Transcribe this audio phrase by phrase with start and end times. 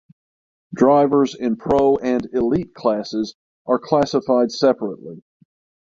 [0.73, 3.35] Drivers in Pro and Elite classes
[3.67, 5.21] are classified separately.